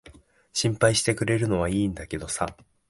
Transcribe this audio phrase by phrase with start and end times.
[0.51, 2.55] 心配してくれるのは良いんだけどさ。